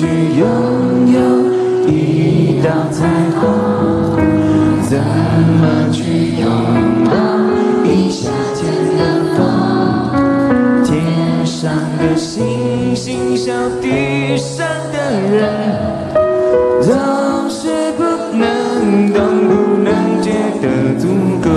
[0.00, 0.48] 去拥
[1.12, 1.18] 有
[1.86, 3.06] 一道彩
[3.38, 3.42] 虹
[4.88, 4.96] 怎
[5.60, 6.48] 么去拥
[7.04, 7.12] 抱
[7.84, 8.62] 一夏天
[8.96, 9.00] 的
[9.36, 9.38] 风？
[10.86, 15.38] 天上的星星笑地上的人
[16.80, 16.88] 总
[17.50, 18.02] 是不
[18.34, 19.52] 能懂不
[19.84, 20.32] 能觉
[20.62, 21.04] 得足
[21.42, 21.50] 够。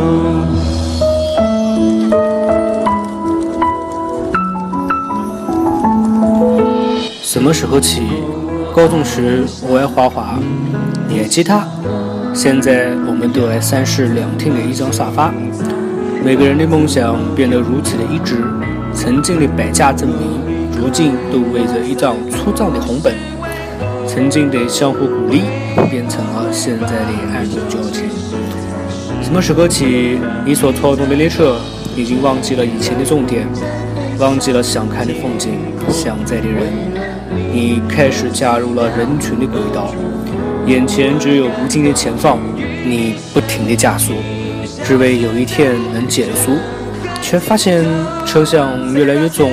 [7.21, 8.03] 什么时候起
[8.73, 10.39] 高中时我爱画画，
[11.07, 11.63] 练吉他。
[12.33, 15.31] 现在我们都爱三室两厅的一张沙发。
[16.25, 18.43] 每个人的梦想变得如此的一致，
[18.91, 20.41] 曾经的百家争鸣，
[20.75, 23.13] 如今都围着一张粗壮的红本。
[24.07, 25.43] 曾经的相互鼓励，
[25.91, 28.09] 变成了现在的暗中交情。
[29.21, 31.57] 什么时候起，你所操纵的列车
[31.95, 33.47] 已经忘记了以前的终点？
[34.17, 35.59] 忘记了想看的风景，
[35.91, 36.73] 想在的人，
[37.51, 39.93] 你开始加入了人群的轨道，
[40.65, 42.39] 眼前只有无尽的前方，
[42.85, 44.13] 你不停地加速，
[44.83, 46.51] 只为有一天能减速，
[47.21, 47.83] 却发现
[48.25, 49.51] 车厢越来越重，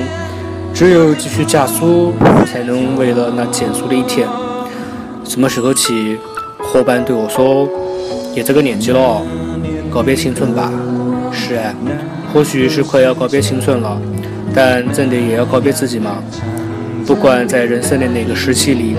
[0.73, 2.13] 只有继续加速，
[2.45, 4.27] 才能为了那减速的一天。
[5.23, 6.17] 什么时候起，
[6.59, 7.67] 伙伴对我说
[8.35, 9.21] ：“也这个年纪了，
[9.89, 10.71] 告别青春吧。”
[11.31, 11.73] 是啊，
[12.33, 14.01] 或许是快要告别青春了。
[14.53, 16.21] 但真的也要告别自己吗？
[17.05, 18.95] 不管在人生的哪个时期里，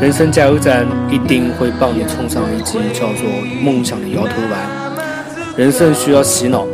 [0.00, 3.28] 人生加油站一定会帮你冲上一记叫做
[3.62, 5.56] 梦想的摇头丸。
[5.56, 6.66] 人生需要洗脑，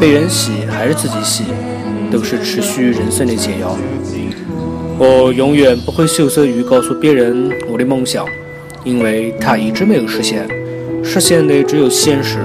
[0.00, 1.44] 被人洗还是自己洗，
[2.10, 3.76] 都是持续人生的解药。
[4.98, 8.24] 我永远不会羞涩于告诉别人我的梦想，
[8.82, 10.48] 因为它一直没有实现，
[11.04, 12.38] 实现的只有现实，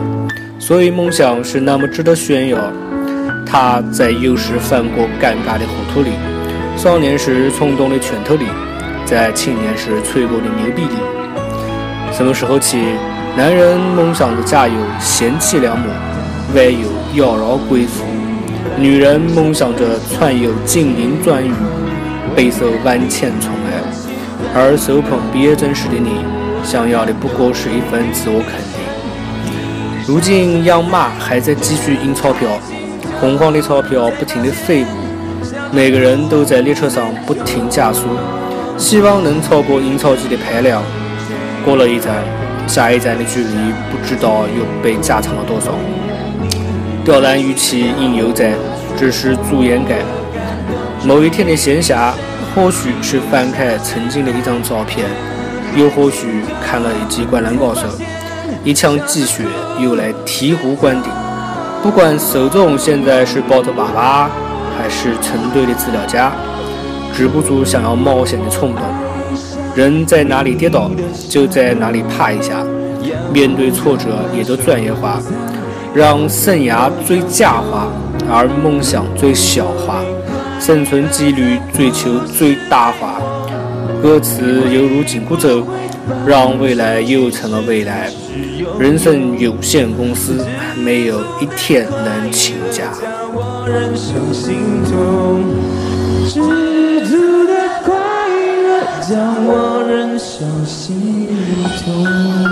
[0.59, 2.59] 所以梦想是那么值得炫耀。
[3.43, 6.11] 他在有时翻过尴尬的糊涂里，
[6.81, 8.45] 少年时冲动的拳头里，
[9.05, 10.95] 在青年时吹过的牛逼里。
[12.11, 12.79] 什么时候起，
[13.37, 15.87] 男人梦想着嫁有贤妻良母，
[16.55, 18.03] 外有妖娆贵妇；
[18.79, 21.53] 女人梦想着穿有金银钻玉，
[22.35, 24.59] 备受万千宠爱。
[24.59, 26.25] 而手捧毕业证时的你，
[26.63, 30.07] 想要的不过是一份自我肯定。
[30.07, 32.49] 如今养马还在继续印钞票。
[33.19, 34.87] 空黄的钞票不停地飞舞，
[35.73, 38.01] 每个人都在列车上不停加速，
[38.77, 40.83] 希望能超过印钞机的排量。
[41.63, 42.15] 过了一站，
[42.67, 43.55] 下一站的距离
[43.89, 45.71] 不知道又被加长了多少。
[47.05, 48.51] 雕栏玉砌应犹在，
[48.97, 49.99] 只是朱颜改。
[51.05, 52.11] 某一天的闲暇，
[52.53, 55.05] 或许是翻开曾经的一张照片，
[55.77, 57.81] 又或许看了一集《灌篮高手》，
[58.65, 59.43] 一腔积雪
[59.79, 61.09] 又来醍醐灌顶。
[61.81, 64.27] 不管手中现在是抱着粑粑，
[64.77, 66.31] 还是成堆的资料夹，
[67.13, 68.81] 止不住想要冒险的冲动。
[69.75, 70.91] 人在哪里跌倒，
[71.29, 72.63] 就在哪里爬一下。
[73.33, 75.19] 面对挫折，也都专业化，
[75.93, 77.87] 让生涯最佳化，
[78.29, 80.03] 而梦想最小化，
[80.59, 83.21] 生存纪律追求最大化。
[84.03, 85.65] 歌词犹如紧箍咒，
[86.25, 88.09] 让未来又成了未来。
[88.81, 90.43] 人生有限公司，
[90.75, 92.91] 没有一天能请假。
[99.07, 101.27] 将我人生心
[101.85, 102.50] 痛。